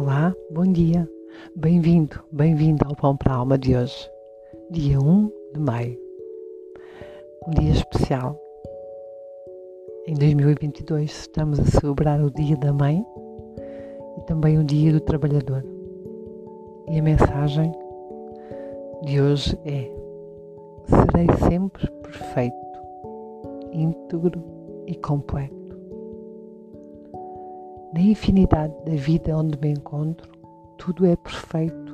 [0.00, 1.06] Olá, bom dia.
[1.54, 4.10] Bem-vindo, bem-vinda ao Pão para a Alma de hoje,
[4.70, 5.98] dia 1 de maio.
[7.46, 8.34] Um dia especial.
[10.06, 13.04] Em 2022 estamos a celebrar o Dia da Mãe
[14.16, 15.62] e também o Dia do Trabalhador.
[16.88, 17.70] E a mensagem
[19.02, 19.92] de hoje é:
[20.86, 22.56] Serei sempre perfeito,
[23.70, 24.42] íntegro
[24.86, 25.59] e completo.
[27.92, 30.30] Na infinidade da vida onde me encontro,
[30.78, 31.92] tudo é perfeito,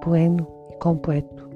[0.00, 1.50] pleno e completo.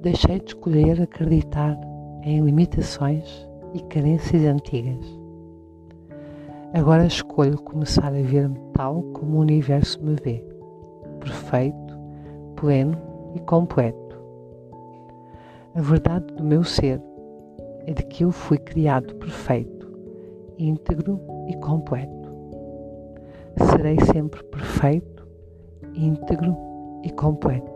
[0.00, 1.76] Deixei de escolher acreditar
[2.22, 5.04] em limitações e carências antigas.
[6.72, 10.44] Agora escolho começar a ver-me tal como o universo me vê,
[11.18, 11.98] perfeito,
[12.54, 12.96] pleno
[13.34, 14.22] e completo.
[15.74, 17.02] A verdade do meu ser
[17.86, 19.92] é de que eu fui criado perfeito,
[20.56, 22.25] íntegro e completo
[23.64, 25.26] serei sempre perfeito,
[25.94, 26.56] íntegro
[27.02, 27.72] e completo.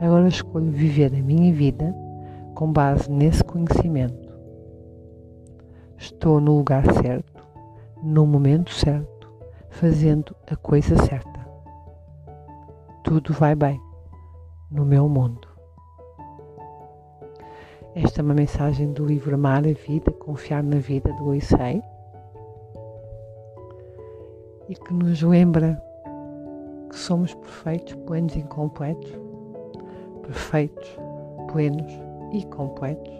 [0.00, 1.94] Agora escolho viver a minha vida
[2.54, 4.30] com base nesse conhecimento.
[5.96, 7.42] Estou no lugar certo,
[8.02, 9.30] no momento certo,
[9.68, 11.40] fazendo a coisa certa.
[13.04, 13.80] Tudo vai bem
[14.70, 15.48] no meu mundo.
[17.94, 21.82] Esta é uma mensagem do livro Amar a Vida, Confiar na Vida, do Oisei
[24.70, 25.82] e que nos lembra
[26.88, 29.10] que somos perfeitos, plenos e completos.
[30.22, 30.96] Perfeitos,
[31.50, 31.92] plenos
[32.32, 33.12] e completos.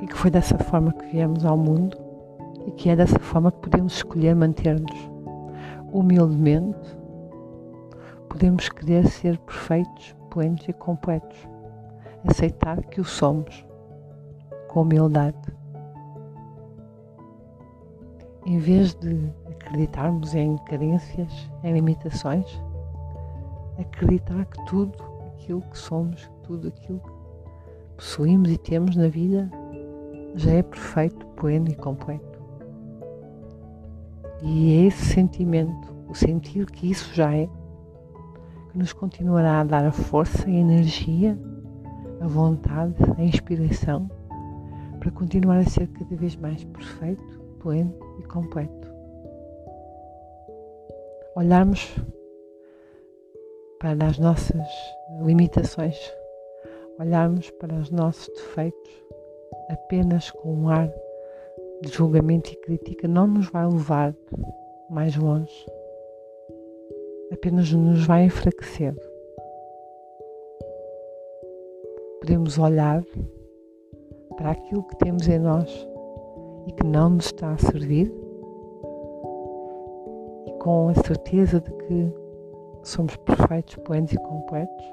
[0.00, 1.98] E que foi dessa forma que viemos ao mundo
[2.66, 5.10] e que é dessa forma que podemos escolher manter-nos
[5.92, 6.96] humildemente.
[8.30, 11.46] Podemos querer ser perfeitos, plenos e completos.
[12.26, 13.66] Aceitar que o somos
[14.68, 15.61] com humildade
[18.44, 22.46] em vez de acreditarmos em carências, em limitações,
[23.78, 24.92] acreditar que tudo
[25.28, 27.12] aquilo que somos, tudo aquilo que
[27.96, 29.50] possuímos e temos na vida
[30.34, 32.40] já é perfeito, pleno e completo.
[34.42, 37.48] E é esse sentimento, o sentir que isso já é,
[38.70, 41.38] que nos continuará a dar a força a energia,
[42.20, 44.10] a vontade, a inspiração
[44.98, 48.92] para continuar a ser cada vez mais perfeito, pleno e completo.
[51.36, 51.94] Olharmos
[53.78, 54.66] para as nossas
[55.24, 55.96] limitações,
[56.98, 58.92] olharmos para os nossos defeitos
[59.70, 60.92] apenas com um ar
[61.80, 64.14] de julgamento e crítica não nos vai levar
[64.90, 65.66] mais longe,
[67.32, 68.94] apenas nos vai enfraquecer.
[72.20, 73.02] Podemos olhar
[74.36, 75.91] para aquilo que temos em nós
[76.66, 78.12] e que não nos está a servir,
[80.46, 82.14] e com a certeza de que
[82.82, 84.84] somos perfeitos, plenos e completos,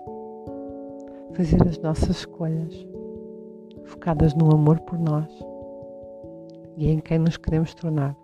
[1.34, 2.88] fazer as nossas escolhas
[3.85, 5.28] focadas no amor por nós
[6.78, 8.16] e em quem nos queremos tornar.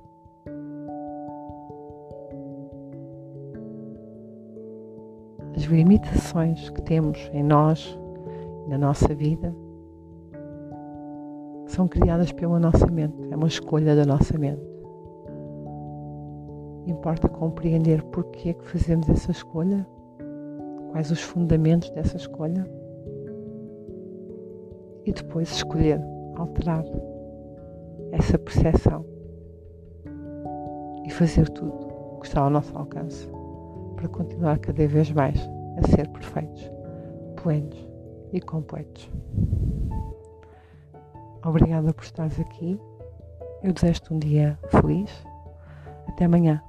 [5.55, 7.97] As limitações que temos em nós,
[8.67, 9.53] na nossa vida,
[11.75, 14.61] são criadas pela nossa mente, é uma escolha da nossa mente.
[16.87, 19.85] Importa compreender porquê que fazemos essa escolha,
[20.91, 22.65] quais os fundamentos dessa escolha
[25.05, 25.99] e depois escolher,
[26.37, 26.85] alterar
[28.13, 29.05] essa percepção
[31.05, 31.75] e fazer tudo
[32.15, 33.29] o que está ao nosso alcance
[33.97, 35.37] para continuar cada vez mais
[35.77, 36.71] a ser perfeitos,
[37.35, 37.85] plenos
[38.31, 39.11] e completos.
[41.45, 42.79] Obrigada por estares aqui.
[43.63, 45.11] Eu desejo-te um dia feliz.
[46.07, 46.61] Até amanhã.